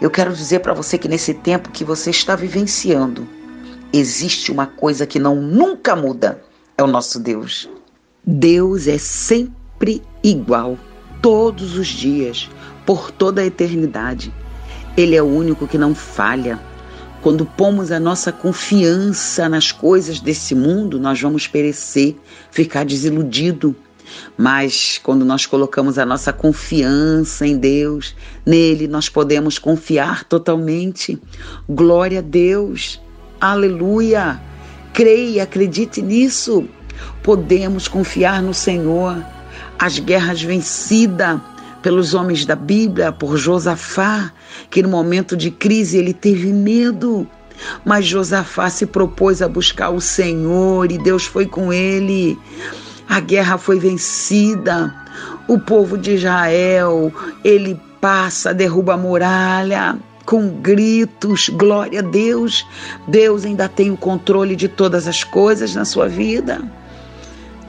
Eu 0.00 0.10
quero 0.10 0.32
dizer 0.34 0.60
para 0.60 0.74
você 0.74 0.98
que 0.98 1.08
nesse 1.08 1.32
tempo 1.32 1.70
que 1.70 1.84
você 1.84 2.10
está 2.10 2.36
vivenciando, 2.36 3.26
existe 3.98 4.50
uma 4.50 4.66
coisa 4.66 5.06
que 5.06 5.18
não 5.18 5.36
nunca 5.36 5.94
muda: 5.94 6.42
é 6.76 6.82
o 6.82 6.86
nosso 6.86 7.20
Deus. 7.20 7.68
Deus 8.26 8.88
é 8.88 8.98
sempre 8.98 10.02
igual 10.22 10.78
todos 11.20 11.76
os 11.76 11.86
dias, 11.86 12.48
por 12.84 13.10
toda 13.10 13.42
a 13.42 13.46
eternidade. 13.46 14.32
Ele 14.96 15.16
é 15.16 15.22
o 15.22 15.26
único 15.26 15.66
que 15.66 15.78
não 15.78 15.94
falha. 15.94 16.58
Quando 17.22 17.46
pomos 17.46 17.90
a 17.90 17.98
nossa 17.98 18.30
confiança 18.30 19.48
nas 19.48 19.72
coisas 19.72 20.20
desse 20.20 20.54
mundo, 20.54 21.00
nós 21.00 21.20
vamos 21.20 21.46
perecer, 21.46 22.16
ficar 22.50 22.84
desiludido. 22.84 23.74
Mas 24.36 25.00
quando 25.02 25.24
nós 25.24 25.46
colocamos 25.46 25.98
a 25.98 26.04
nossa 26.04 26.32
confiança 26.32 27.46
em 27.46 27.56
Deus, 27.56 28.14
nele 28.44 28.86
nós 28.86 29.08
podemos 29.08 29.58
confiar 29.58 30.24
totalmente. 30.24 31.18
Glória 31.68 32.18
a 32.18 32.22
Deus. 32.22 33.00
Aleluia. 33.44 34.40
Creia, 34.94 35.42
acredite 35.42 36.00
nisso. 36.00 36.66
Podemos 37.22 37.86
confiar 37.86 38.40
no 38.40 38.54
Senhor 38.54 39.22
as 39.78 39.98
guerras 39.98 40.40
vencidas 40.40 41.38
pelos 41.82 42.14
homens 42.14 42.46
da 42.46 42.56
Bíblia, 42.56 43.12
por 43.12 43.36
Josafá, 43.36 44.32
que 44.70 44.82
no 44.82 44.88
momento 44.88 45.36
de 45.36 45.50
crise 45.50 45.98
ele 45.98 46.14
teve 46.14 46.54
medo. 46.54 47.28
Mas 47.84 48.06
Josafá 48.06 48.70
se 48.70 48.86
propôs 48.86 49.42
a 49.42 49.46
buscar 49.46 49.90
o 49.90 50.00
Senhor 50.00 50.90
e 50.90 50.96
Deus 50.96 51.26
foi 51.26 51.44
com 51.44 51.70
ele. 51.70 52.38
A 53.06 53.20
guerra 53.20 53.58
foi 53.58 53.78
vencida. 53.78 54.90
O 55.46 55.58
povo 55.58 55.98
de 55.98 56.12
Israel, 56.12 57.12
ele 57.44 57.78
passa, 58.00 58.54
derruba 58.54 58.94
a 58.94 58.96
muralha 58.96 59.98
com 60.24 60.48
gritos, 60.48 61.48
glória 61.48 62.00
a 62.00 62.02
Deus. 62.02 62.66
Deus 63.06 63.44
ainda 63.44 63.68
tem 63.68 63.90
o 63.90 63.96
controle 63.96 64.56
de 64.56 64.68
todas 64.68 65.06
as 65.06 65.22
coisas 65.24 65.74
na 65.74 65.84
sua 65.84 66.08
vida. 66.08 66.62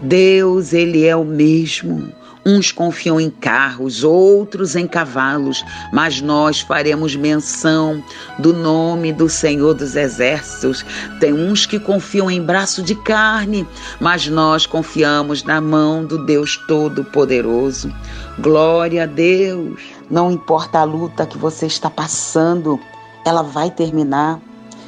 Deus, 0.01 0.73
ele 0.73 1.05
é 1.05 1.15
o 1.15 1.25
mesmo. 1.25 2.11
Uns 2.47 2.71
confiam 2.71 3.19
em 3.19 3.31
carros, 3.31 4.03
outros 4.03 4.75
em 4.75 4.85
cavalos, 4.85 5.65
mas 5.91 6.21
nós 6.21 6.61
faremos 6.61 7.15
menção 7.15 8.03
do 8.37 8.53
nome 8.53 9.11
do 9.11 9.27
Senhor 9.27 9.73
dos 9.73 9.95
Exércitos. 9.95 10.85
Tem 11.19 11.33
uns 11.33 11.65
que 11.65 11.79
confiam 11.79 12.29
em 12.29 12.39
braço 12.39 12.83
de 12.83 12.93
carne, 12.93 13.67
mas 13.99 14.27
nós 14.27 14.67
confiamos 14.67 15.43
na 15.43 15.59
mão 15.59 16.05
do 16.05 16.23
Deus 16.23 16.55
Todo-Poderoso. 16.67 17.91
Glória 18.37 19.03
a 19.03 19.07
Deus! 19.07 19.94
Não 20.09 20.31
importa 20.31 20.79
a 20.79 20.83
luta 20.83 21.25
que 21.25 21.37
você 21.37 21.65
está 21.65 21.89
passando, 21.89 22.79
ela 23.25 23.41
vai 23.41 23.71
terminar. 23.71 24.39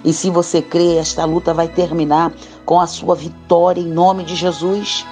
E 0.03 0.13
se 0.13 0.29
você 0.29 0.61
crê, 0.61 0.97
esta 0.97 1.25
luta 1.25 1.53
vai 1.53 1.67
terminar 1.67 2.31
com 2.65 2.79
a 2.79 2.85
sua 2.85 3.15
vitória 3.15 3.81
em 3.81 3.87
nome 3.87 4.23
de 4.23 4.35
Jesus. 4.35 5.05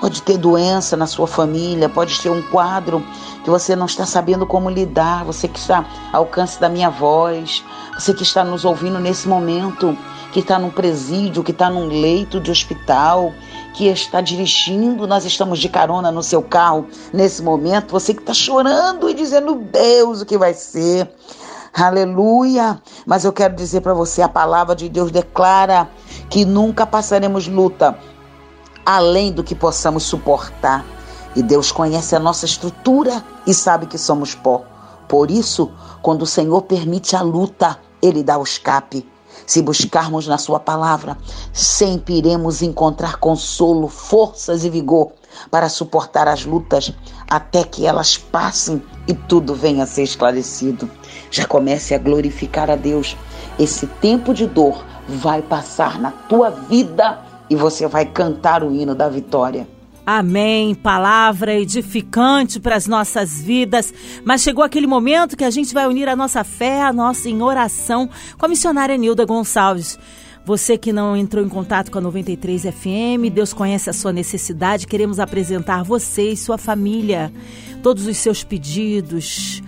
Pode 0.00 0.22
ter 0.22 0.38
doença 0.38 0.96
na 0.96 1.06
sua 1.06 1.26
família, 1.26 1.88
pode 1.88 2.18
ter 2.20 2.30
um 2.30 2.42
quadro 2.42 3.04
que 3.44 3.50
você 3.50 3.76
não 3.76 3.86
está 3.86 4.06
sabendo 4.06 4.46
como 4.46 4.70
lidar, 4.70 5.24
você 5.24 5.46
que 5.46 5.58
está 5.58 5.84
ao 6.12 6.22
alcance 6.22 6.60
da 6.60 6.68
minha 6.68 6.90
voz, 6.90 7.62
você 7.94 8.14
que 8.14 8.22
está 8.22 8.42
nos 8.42 8.64
ouvindo 8.64 8.98
nesse 8.98 9.28
momento, 9.28 9.96
que 10.32 10.40
está 10.40 10.58
num 10.58 10.70
presídio, 10.70 11.44
que 11.44 11.50
está 11.50 11.68
num 11.68 11.86
leito 11.86 12.40
de 12.40 12.50
hospital, 12.50 13.32
que 13.72 13.86
está 13.88 14.20
dirigindo, 14.20 15.06
nós 15.06 15.24
estamos 15.24 15.58
de 15.58 15.68
carona 15.68 16.12
no 16.12 16.22
seu 16.22 16.42
carro 16.42 16.86
nesse 17.12 17.42
momento, 17.42 17.92
você 17.92 18.12
que 18.12 18.20
está 18.20 18.34
chorando 18.34 19.08
e 19.08 19.14
dizendo, 19.14 19.54
Deus, 19.54 20.20
o 20.20 20.26
que 20.26 20.36
vai 20.36 20.54
ser? 20.54 21.10
Aleluia! 21.72 22.80
Mas 23.06 23.24
eu 23.24 23.32
quero 23.32 23.54
dizer 23.54 23.80
para 23.80 23.94
você, 23.94 24.20
a 24.20 24.28
palavra 24.28 24.76
de 24.76 24.88
Deus 24.88 25.10
declara 25.10 25.88
que 26.28 26.44
nunca 26.44 26.86
passaremos 26.86 27.48
luta 27.48 27.98
além 28.84 29.32
do 29.32 29.42
que 29.42 29.54
possamos 29.54 30.02
suportar. 30.02 30.84
E 31.34 31.42
Deus 31.42 31.72
conhece 31.72 32.14
a 32.14 32.20
nossa 32.20 32.44
estrutura 32.44 33.24
e 33.46 33.54
sabe 33.54 33.86
que 33.86 33.96
somos 33.96 34.34
pó. 34.34 34.64
Por 35.08 35.30
isso, 35.30 35.70
quando 36.02 36.22
o 36.22 36.26
Senhor 36.26 36.62
permite 36.62 37.16
a 37.16 37.22
luta, 37.22 37.78
Ele 38.02 38.22
dá 38.22 38.36
o 38.36 38.42
escape. 38.42 39.08
Se 39.46 39.62
buscarmos 39.62 40.26
na 40.26 40.38
Sua 40.38 40.60
palavra, 40.60 41.16
sempre 41.52 42.14
iremos 42.14 42.62
encontrar 42.62 43.16
consolo, 43.16 43.88
forças 43.88 44.64
e 44.64 44.70
vigor 44.70 45.12
para 45.50 45.68
suportar 45.68 46.28
as 46.28 46.44
lutas 46.44 46.92
até 47.28 47.64
que 47.64 47.86
elas 47.86 48.16
passem 48.16 48.82
e 49.06 49.14
tudo 49.14 49.54
venha 49.54 49.84
a 49.84 49.86
ser 49.86 50.02
esclarecido. 50.02 50.90
Já 51.30 51.46
comece 51.46 51.94
a 51.94 51.98
glorificar 51.98 52.70
a 52.70 52.76
Deus. 52.76 53.16
Esse 53.58 53.86
tempo 53.86 54.34
de 54.34 54.46
dor 54.46 54.84
vai 55.08 55.42
passar 55.42 55.98
na 55.98 56.10
tua 56.10 56.50
vida 56.50 57.20
e 57.50 57.56
você 57.56 57.86
vai 57.86 58.06
cantar 58.06 58.62
o 58.62 58.72
hino 58.72 58.94
da 58.94 59.08
vitória. 59.08 59.66
Amém. 60.04 60.74
Palavra 60.74 61.54
edificante 61.54 62.58
para 62.58 62.74
as 62.74 62.86
nossas 62.86 63.40
vidas. 63.40 63.94
Mas 64.24 64.42
chegou 64.42 64.64
aquele 64.64 64.86
momento 64.86 65.36
que 65.36 65.44
a 65.44 65.50
gente 65.50 65.72
vai 65.72 65.86
unir 65.86 66.08
a 66.08 66.16
nossa 66.16 66.42
fé, 66.42 66.82
a 66.82 66.92
nossa 66.92 67.28
em 67.28 67.40
oração 67.40 68.10
com 68.36 68.46
a 68.46 68.48
missionária 68.48 68.96
Nilda 68.96 69.24
Gonçalves. 69.24 69.98
Você 70.44 70.76
que 70.76 70.92
não 70.92 71.16
entrou 71.16 71.44
em 71.44 71.48
contato 71.48 71.90
com 71.90 71.98
a 71.98 72.00
93 72.00 72.62
FM, 72.62 73.30
Deus 73.32 73.52
conhece 73.52 73.88
a 73.88 73.92
sua 73.92 74.12
necessidade. 74.12 74.88
Queremos 74.88 75.20
apresentar 75.20 75.84
você 75.84 76.32
e 76.32 76.36
sua 76.36 76.58
família, 76.58 77.32
todos 77.80 78.08
os 78.08 78.16
seus 78.16 78.42
pedidos, 78.42 79.62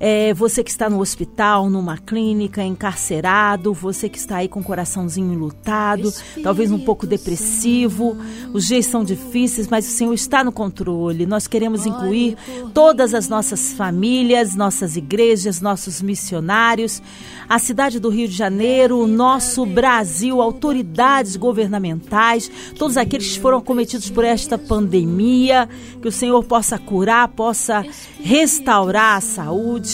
é, 0.00 0.32
você 0.32 0.64
que 0.64 0.70
está 0.70 0.88
no 0.88 0.98
hospital, 0.98 1.68
numa 1.68 1.98
clínica, 1.98 2.64
encarcerado, 2.64 3.74
você 3.74 4.08
que 4.08 4.16
está 4.16 4.38
aí 4.38 4.48
com 4.48 4.60
o 4.60 4.64
coraçãozinho 4.64 5.38
lutado, 5.38 6.08
Espírito 6.08 6.42
talvez 6.42 6.72
um 6.72 6.78
pouco 6.78 7.06
depressivo. 7.06 8.16
Os 8.54 8.66
dias 8.66 8.86
são 8.86 9.04
difíceis, 9.04 9.68
mas 9.68 9.86
o 9.86 9.90
Senhor 9.90 10.14
está 10.14 10.42
no 10.42 10.50
controle. 10.50 11.26
Nós 11.26 11.46
queremos 11.46 11.84
incluir 11.84 12.36
todas 12.72 13.12
as 13.12 13.28
nossas 13.28 13.74
famílias, 13.74 14.56
nossas 14.56 14.96
igrejas, 14.96 15.60
nossos 15.60 16.00
missionários, 16.00 17.02
a 17.46 17.58
cidade 17.58 18.00
do 18.00 18.08
Rio 18.08 18.26
de 18.26 18.34
Janeiro, 18.34 18.98
o 18.98 19.06
nosso 19.06 19.66
Brasil, 19.66 20.40
autoridades 20.40 21.36
governamentais, 21.36 22.50
todos 22.78 22.96
aqueles 22.96 23.32
que 23.32 23.40
foram 23.40 23.58
acometidos 23.58 24.08
por 24.08 24.24
esta 24.24 24.56
pandemia, 24.56 25.68
que 26.00 26.08
o 26.08 26.12
Senhor 26.12 26.42
possa 26.44 26.78
curar, 26.78 27.28
possa 27.28 27.84
restaurar 28.22 29.18
a 29.18 29.20
saúde, 29.20 29.89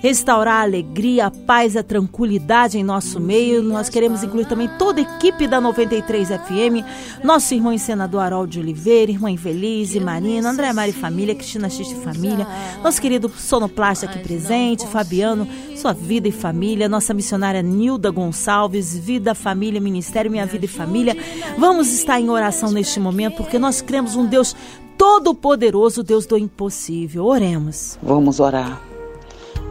restaurar 0.00 0.60
a 0.60 0.62
alegria, 0.62 1.26
a 1.26 1.30
paz, 1.30 1.76
a 1.76 1.82
tranquilidade 1.82 2.78
em 2.78 2.84
nosso 2.84 3.18
meio. 3.20 3.62
Nós 3.62 3.88
queremos 3.88 4.22
incluir 4.22 4.46
também 4.46 4.68
toda 4.78 5.00
a 5.00 5.02
equipe 5.02 5.46
da 5.46 5.60
93 5.60 6.28
FM, 6.28 7.24
nosso 7.24 7.54
irmão 7.54 7.72
e 7.72 7.78
senador 7.78 8.20
Harold 8.20 8.52
de 8.52 8.60
Oliveira, 8.60 9.10
irmã 9.10 9.30
Infelize, 9.30 9.98
Marina, 9.98 10.50
André 10.50 10.72
Mari 10.72 10.92
Família, 10.92 11.34
Cristina 11.34 11.68
X 11.68 11.92
Família, 12.04 12.46
nosso 12.82 13.00
querido 13.00 13.28
sonoplasta 13.28 14.06
aqui 14.06 14.18
presente, 14.20 14.86
Fabiano, 14.86 15.48
sua 15.76 15.92
vida 15.92 16.28
e 16.28 16.32
família, 16.32 16.88
nossa 16.88 17.12
missionária 17.12 17.62
Nilda 17.62 18.10
Gonçalves, 18.10 18.96
Vida, 18.96 19.34
Família, 19.34 19.80
Ministério 19.80 20.30
Minha 20.30 20.46
Vida 20.46 20.64
e 20.64 20.68
Família. 20.68 21.16
Vamos 21.58 21.92
estar 21.92 22.20
em 22.20 22.30
oração 22.30 22.70
neste 22.70 23.00
momento 23.00 23.36
porque 23.36 23.58
nós 23.58 23.80
cremos 23.80 24.14
um 24.14 24.24
Deus 24.24 24.54
Todo-Poderoso, 24.96 26.02
Deus 26.02 26.26
do 26.26 26.38
impossível. 26.38 27.26
Oremos. 27.26 27.98
Vamos 28.02 28.40
orar. 28.40 28.80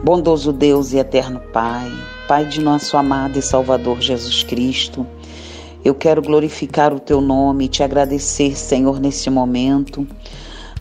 Bondoso 0.04 0.52
Deus 0.52 0.92
e 0.92 0.98
eterno 0.98 1.40
Pai, 1.52 1.90
Pai 2.28 2.44
de 2.44 2.60
nosso 2.60 2.96
amado 2.96 3.38
e 3.38 3.42
Salvador 3.42 4.00
Jesus 4.00 4.42
Cristo, 4.42 5.06
eu 5.84 5.94
quero 5.94 6.22
glorificar 6.22 6.92
o 6.92 7.00
teu 7.00 7.20
nome 7.20 7.64
e 7.64 7.68
te 7.68 7.82
agradecer, 7.82 8.56
Senhor, 8.56 9.00
nesse 9.00 9.30
momento, 9.30 10.06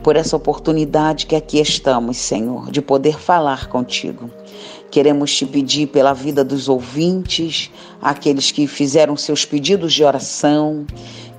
por 0.03 0.15
essa 0.15 0.36
oportunidade 0.36 1.25
que 1.25 1.36
aqui 1.36 1.60
estamos, 1.60 2.17
Senhor, 2.17 2.69
de 2.69 2.81
poder 2.81 3.17
falar 3.17 3.67
contigo. 3.67 4.29
Queremos 4.91 5.36
te 5.36 5.45
pedir 5.45 5.88
pela 5.88 6.13
vida 6.13 6.43
dos 6.43 6.69
ouvintes, 6.69 7.72
aqueles 8.05 8.51
que 8.51 8.67
fizeram 8.67 9.17
seus 9.17 9.45
pedidos 9.45 9.91
de 9.91 10.03
oração, 10.03 10.85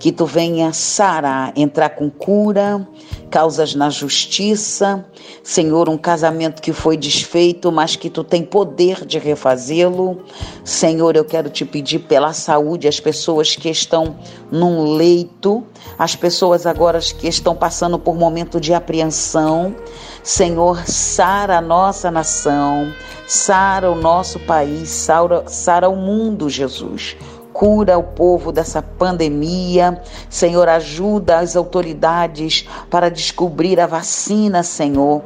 que 0.00 0.10
tu 0.10 0.26
venha 0.26 0.72
sarar, 0.72 1.52
entrar 1.54 1.90
com 1.90 2.10
cura, 2.10 2.84
causas 3.30 3.74
na 3.76 3.88
justiça, 3.88 5.04
Senhor, 5.42 5.88
um 5.88 5.96
casamento 5.96 6.60
que 6.60 6.72
foi 6.72 6.96
desfeito, 6.96 7.70
mas 7.70 7.94
que 7.94 8.10
tu 8.10 8.24
tem 8.24 8.42
poder 8.42 9.06
de 9.06 9.16
refazê-lo. 9.16 10.22
Senhor, 10.64 11.14
eu 11.14 11.24
quero 11.24 11.48
te 11.48 11.64
pedir 11.64 12.00
pela 12.00 12.32
saúde, 12.32 12.88
as 12.88 12.98
pessoas 12.98 13.54
que 13.54 13.68
estão 13.68 14.16
num 14.50 14.96
leito, 14.96 15.64
as 15.96 16.16
pessoas 16.16 16.66
agora 16.66 16.98
que 16.98 17.28
estão 17.28 17.54
passando 17.54 17.96
por 17.96 18.16
momento 18.16 18.60
de 18.60 18.74
apreensão. 18.74 19.74
Senhor, 20.22 20.84
sara 20.84 21.58
a 21.58 21.60
nossa 21.60 22.10
nação, 22.10 22.92
sara 23.26 23.90
o 23.90 23.94
nosso 23.94 24.40
país, 24.40 24.88
sara, 24.88 25.44
sara 25.46 25.88
o 25.88 25.94
mundo, 25.94 26.50
Jesus 26.56 27.16
cura 27.52 27.96
o 27.96 28.02
povo 28.02 28.52
dessa 28.52 28.82
pandemia. 28.82 30.02
Senhor, 30.28 30.68
ajuda 30.68 31.38
as 31.38 31.56
autoridades 31.56 32.68
para 32.90 33.10
descobrir 33.10 33.80
a 33.80 33.86
vacina, 33.86 34.62
Senhor 34.62 35.22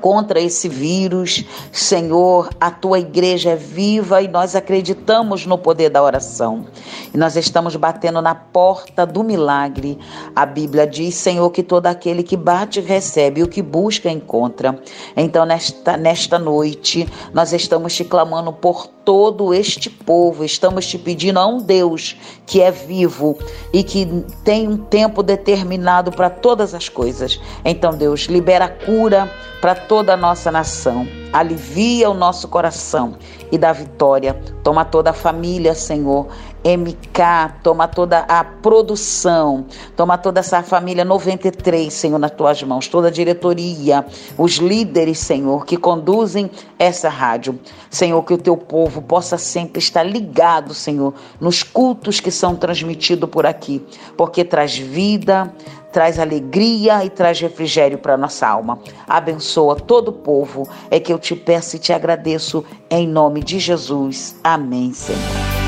contra 0.00 0.40
esse 0.40 0.68
vírus. 0.68 1.44
Senhor, 1.70 2.48
a 2.60 2.70
tua 2.70 2.98
igreja 2.98 3.50
é 3.50 3.56
viva 3.56 4.22
e 4.22 4.28
nós 4.28 4.56
acreditamos 4.56 5.46
no 5.46 5.58
poder 5.58 5.90
da 5.90 6.02
oração. 6.02 6.66
E 7.12 7.18
nós 7.18 7.36
estamos 7.36 7.76
batendo 7.76 8.20
na 8.22 8.34
porta 8.34 9.06
do 9.06 9.22
milagre. 9.22 9.98
A 10.34 10.46
Bíblia 10.46 10.86
diz, 10.86 11.14
Senhor, 11.14 11.50
que 11.50 11.62
todo 11.62 11.86
aquele 11.86 12.22
que 12.22 12.36
bate 12.36 12.80
recebe, 12.80 13.42
o 13.42 13.48
que 13.48 13.62
busca 13.62 14.10
encontra. 14.10 14.80
Então, 15.16 15.44
nesta, 15.44 15.96
nesta 15.96 16.38
noite, 16.38 17.06
nós 17.32 17.52
estamos 17.52 17.94
te 17.94 18.04
clamando 18.04 18.52
por 18.52 18.86
todo 19.10 19.52
este 19.52 19.90
povo, 19.90 20.44
estamos 20.44 20.86
te 20.86 20.96
pedindo 20.96 21.40
a 21.40 21.44
um 21.44 21.58
Deus 21.58 22.16
que 22.46 22.62
é 22.62 22.70
vivo 22.70 23.36
e 23.72 23.82
que 23.82 24.06
tem 24.44 24.68
um 24.68 24.76
tempo 24.76 25.20
determinado 25.20 26.12
para 26.12 26.30
todas 26.30 26.74
as 26.74 26.88
coisas. 26.88 27.40
Então, 27.64 27.90
Deus, 27.90 28.26
libera 28.26 28.66
a 28.66 28.68
cura 28.68 29.28
para 29.60 29.74
toda 29.74 30.14
a 30.14 30.16
nossa 30.16 30.52
nação. 30.52 31.08
Alivia 31.32 32.08
o 32.08 32.14
nosso 32.14 32.46
coração 32.46 33.16
e 33.50 33.58
dá 33.58 33.72
vitória. 33.72 34.40
Toma 34.62 34.84
toda 34.84 35.10
a 35.10 35.12
família, 35.12 35.74
Senhor. 35.74 36.28
MK, 36.64 37.60
toma 37.62 37.88
toda 37.88 38.20
a 38.20 38.44
produção, 38.44 39.64
toma 39.96 40.18
toda 40.18 40.40
essa 40.40 40.62
família 40.62 41.04
93, 41.04 41.92
Senhor, 41.92 42.18
nas 42.18 42.30
tuas 42.30 42.62
mãos, 42.62 42.86
toda 42.86 43.08
a 43.08 43.10
diretoria, 43.10 44.04
os 44.36 44.56
líderes, 44.56 45.18
Senhor, 45.18 45.64
que 45.64 45.76
conduzem 45.76 46.50
essa 46.78 47.08
rádio. 47.08 47.58
Senhor, 47.90 48.22
que 48.22 48.34
o 48.34 48.38
teu 48.38 48.56
povo 48.56 49.02
possa 49.02 49.38
sempre 49.38 49.78
estar 49.78 50.02
ligado, 50.02 50.74
Senhor, 50.74 51.14
nos 51.40 51.62
cultos 51.62 52.20
que 52.20 52.30
são 52.30 52.54
transmitidos 52.54 53.28
por 53.30 53.46
aqui, 53.46 53.84
porque 54.16 54.44
traz 54.44 54.76
vida, 54.76 55.52
traz 55.92 56.18
alegria 56.18 57.04
e 57.04 57.10
traz 57.10 57.40
refrigério 57.40 57.98
para 57.98 58.16
nossa 58.16 58.46
alma. 58.46 58.78
Abençoa 59.08 59.76
todo 59.76 60.08
o 60.08 60.12
povo. 60.12 60.68
É 60.90 61.00
que 61.00 61.12
eu 61.12 61.18
te 61.18 61.34
peço 61.34 61.76
e 61.76 61.78
te 61.78 61.92
agradeço 61.92 62.64
em 62.88 63.06
nome 63.08 63.42
de 63.42 63.58
Jesus. 63.58 64.36
Amém, 64.42 64.92
Senhor. 64.92 65.59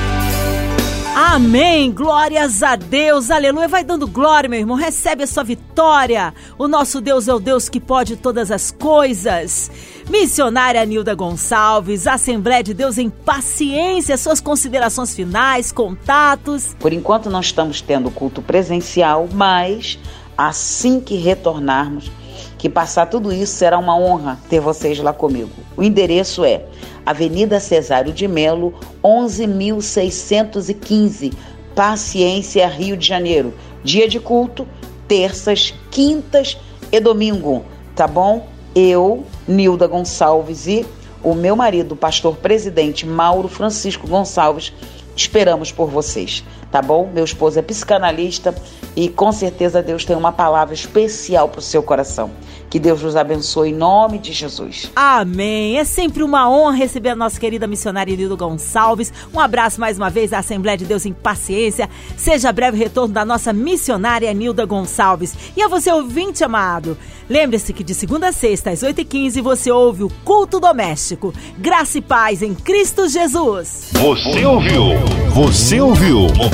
Amém, 1.15 1.93
glórias 1.93 2.63
a 2.63 2.75
Deus, 2.75 3.31
aleluia. 3.31 3.69
Vai 3.69 3.85
dando 3.85 4.07
glória, 4.07 4.49
meu 4.49 4.59
irmão. 4.59 4.79
Recebe 4.79 5.23
a 5.23 5.27
sua 5.27 5.45
vitória. 5.45 6.33
O 6.57 6.67
nosso 6.67 7.03
Deus 7.03 7.29
é 7.29 7.35
o 7.35 7.39
Deus 7.39 7.69
que 7.69 7.79
pode 7.79 8.17
todas 8.17 8.51
as 8.51 8.71
coisas. 8.71 9.71
Missionária 10.09 10.83
Nilda 10.87 11.15
Gonçalves, 11.15 12.07
Assembleia 12.07 12.63
de 12.63 12.73
Deus 12.73 12.97
em 12.97 13.11
paciência, 13.11 14.17
suas 14.17 14.41
considerações 14.41 15.15
finais, 15.15 15.71
contatos. 15.71 16.75
Por 16.81 16.95
enquanto 16.95 17.29
não 17.29 17.41
estamos 17.41 17.83
tendo 17.83 18.11
culto 18.11 18.41
presencial, 18.41 19.29
mas 19.31 19.99
assim 20.37 20.99
que 20.99 21.17
retornarmos, 21.17 22.11
que 22.63 22.71
passar 22.71 23.07
tudo 23.07 23.33
isso 23.33 23.55
será 23.55 23.77
uma 23.77 23.99
honra 23.99 24.39
ter 24.49 24.61
vocês 24.61 25.01
lá 25.01 25.13
comigo. 25.13 25.51
O 25.77 25.83
endereço 25.83 26.45
é 26.45 26.65
Avenida 27.05 27.59
Cesário 27.59 28.13
de 28.13 28.29
Melo, 28.29 28.73
11.615, 29.03 31.33
Paciência, 31.75 32.69
Rio 32.69 32.97
de 32.97 33.05
Janeiro. 33.05 33.53
Dia 33.83 34.07
de 34.07 34.21
culto, 34.21 34.65
terças, 35.09 35.75
quintas 35.91 36.57
e 36.93 37.01
domingo, 37.01 37.65
tá 37.97 38.07
bom? 38.07 38.47
Eu, 38.77 39.25
Nilda 39.49 39.89
Gonçalves 39.89 40.69
e 40.69 40.87
o 41.21 41.35
meu 41.35 41.57
marido, 41.57 41.97
pastor 41.97 42.37
presidente 42.37 43.05
Mauro 43.05 43.49
Francisco 43.49 44.07
Gonçalves, 44.07 44.73
esperamos 45.17 45.73
por 45.73 45.91
vocês, 45.91 46.45
tá 46.73 46.81
bom? 46.81 47.09
Meu 47.13 47.23
esposo 47.23 47.59
é 47.59 47.63
psicanalista 47.63 48.55
e 48.97 49.09
com 49.09 49.31
certeza 49.31 49.83
Deus 49.83 50.07
tem 50.07 50.17
uma 50.17 50.33
palavra 50.33 50.75
especial 50.75 51.49
para 51.49 51.59
o 51.59 51.63
seu 51.63 51.83
coração. 51.83 52.31
Que 52.73 52.79
Deus 52.79 53.03
nos 53.03 53.17
abençoe 53.17 53.69
em 53.69 53.75
nome 53.75 54.19
de 54.19 54.33
Jesus. 54.33 54.91
Amém. 54.97 55.79
É 55.79 55.85
sempre 55.85 56.23
uma 56.23 56.49
honra 56.49 56.75
receber 56.75 57.11
a 57.11 57.15
nossa 57.15 57.39
querida 57.39 57.67
missionária 57.67 58.17
Nildo 58.17 58.35
Gonçalves. 58.35 59.13
Um 59.35 59.39
abraço 59.39 59.79
mais 59.79 59.99
uma 59.99 60.09
vez 60.09 60.33
à 60.33 60.39
Assembleia 60.39 60.79
de 60.79 60.87
Deus 60.87 61.05
em 61.05 61.13
Paciência. 61.13 61.91
Seja 62.17 62.51
breve 62.51 62.79
retorno 62.79 63.13
da 63.13 63.27
nossa 63.27 63.53
missionária 63.53 64.33
Nilda 64.33 64.65
Gonçalves. 64.65 65.37
E 65.55 65.61
a 65.61 65.69
você, 65.69 65.93
ouvinte 65.93 66.43
amado, 66.43 66.97
lembre-se 67.29 67.75
que 67.75 67.85
de 67.85 67.93
segunda 67.93 68.29
a 68.29 68.33
sexta, 68.33 68.71
às 68.71 68.81
8h15, 68.81 69.43
você 69.43 69.71
ouve 69.71 70.05
o 70.05 70.13
Culto 70.25 70.59
Doméstico. 70.59 71.35
Graça 71.59 71.99
e 71.99 72.01
paz 72.01 72.41
em 72.41 72.55
Cristo 72.55 73.07
Jesus. 73.07 73.91
Você 73.93 74.47
ouviu? 74.47 74.83
Você 75.35 75.79
ouviu? 75.79 76.27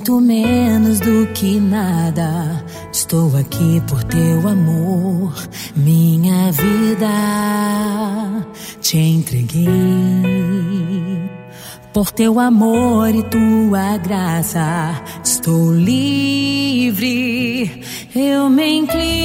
Muito 0.00 0.18
menos 0.18 0.98
do 0.98 1.26
que 1.34 1.60
nada. 1.60 2.64
Estou 2.90 3.36
aqui 3.36 3.82
por 3.86 4.02
teu 4.04 4.48
amor, 4.48 5.34
minha 5.76 6.50
vida 6.52 7.06
te 8.80 8.96
entreguei. 8.96 9.68
Por 11.92 12.10
teu 12.12 12.40
amor 12.40 13.14
e 13.14 13.22
tua 13.24 13.98
graça, 13.98 15.02
estou 15.22 15.70
livre. 15.74 16.24
Eu 18.14 18.48
me 18.48 18.78
inclino 18.78 19.20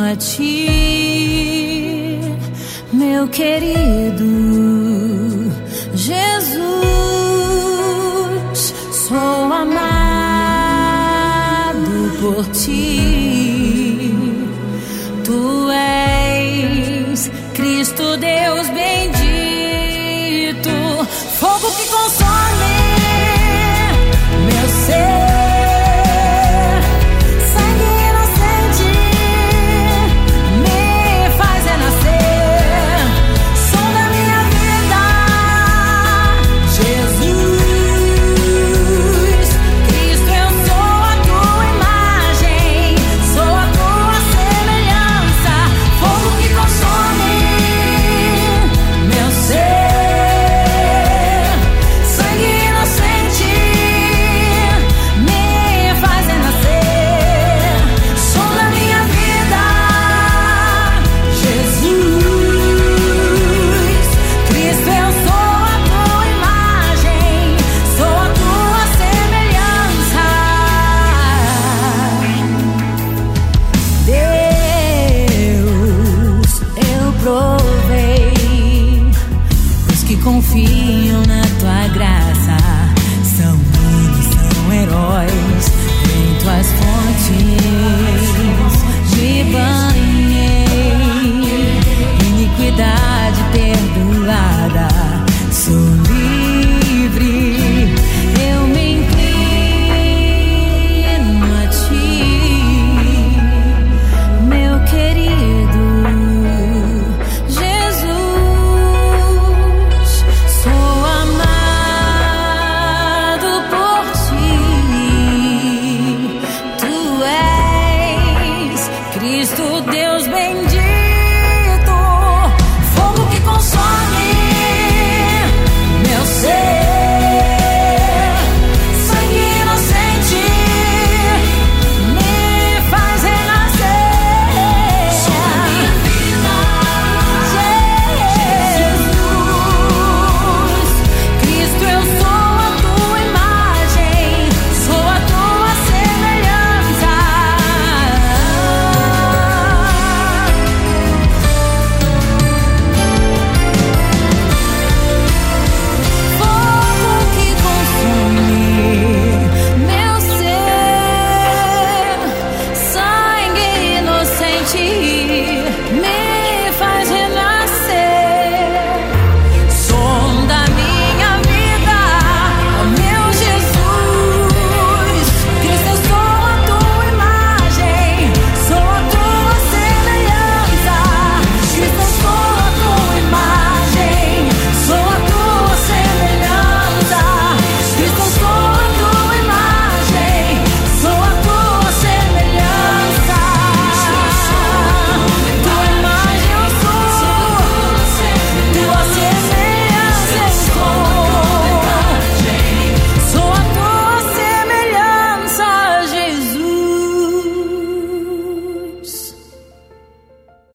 a 0.00 0.14
ti, 0.14 0.68
meu 2.92 3.26
querido 3.26 5.09
sou 9.10 9.52
amado 9.52 9.90
por 12.20 12.46
ti. 12.52 14.14
Tu 15.24 15.70
és 15.72 17.30
Cristo 17.54 18.16
Deus 18.18 18.68
bendito, 18.68 19.90
fogo 21.40 21.68
que 21.72 21.86
consome. 21.88 22.29